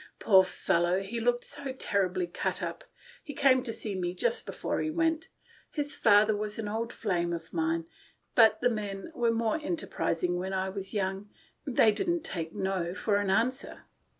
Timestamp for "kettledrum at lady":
5.91-5.93